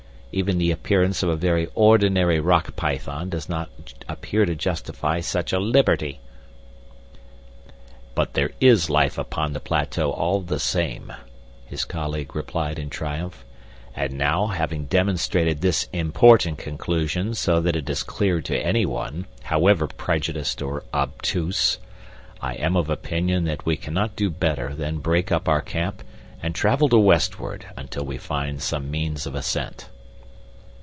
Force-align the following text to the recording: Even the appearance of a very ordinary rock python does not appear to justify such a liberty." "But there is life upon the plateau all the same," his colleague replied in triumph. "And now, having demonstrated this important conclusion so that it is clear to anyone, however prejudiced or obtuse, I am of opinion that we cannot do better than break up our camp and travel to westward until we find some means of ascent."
Even 0.33 0.59
the 0.59 0.71
appearance 0.71 1.23
of 1.23 1.27
a 1.29 1.35
very 1.35 1.67
ordinary 1.75 2.39
rock 2.39 2.77
python 2.77 3.27
does 3.29 3.49
not 3.49 3.69
appear 4.07 4.45
to 4.45 4.55
justify 4.55 5.19
such 5.19 5.51
a 5.51 5.59
liberty." 5.59 6.21
"But 8.15 8.33
there 8.33 8.51
is 8.61 8.89
life 8.89 9.17
upon 9.17 9.51
the 9.51 9.59
plateau 9.59 10.09
all 10.11 10.39
the 10.39 10.57
same," 10.57 11.11
his 11.65 11.83
colleague 11.83 12.33
replied 12.33 12.79
in 12.79 12.89
triumph. 12.89 13.43
"And 13.93 14.13
now, 14.13 14.47
having 14.47 14.85
demonstrated 14.85 15.59
this 15.59 15.89
important 15.91 16.57
conclusion 16.59 17.33
so 17.33 17.59
that 17.59 17.75
it 17.75 17.89
is 17.89 18.01
clear 18.01 18.39
to 18.39 18.57
anyone, 18.57 19.25
however 19.43 19.85
prejudiced 19.85 20.61
or 20.61 20.85
obtuse, 20.93 21.77
I 22.39 22.53
am 22.53 22.77
of 22.77 22.89
opinion 22.89 23.43
that 23.43 23.65
we 23.65 23.75
cannot 23.75 24.15
do 24.15 24.29
better 24.29 24.73
than 24.73 24.99
break 24.99 25.29
up 25.29 25.49
our 25.49 25.61
camp 25.61 26.05
and 26.41 26.55
travel 26.55 26.87
to 26.87 26.97
westward 26.99 27.65
until 27.75 28.05
we 28.05 28.17
find 28.17 28.61
some 28.61 28.89
means 28.89 29.27
of 29.27 29.35
ascent." 29.35 29.89